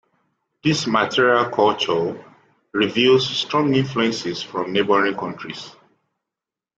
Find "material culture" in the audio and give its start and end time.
0.87-2.25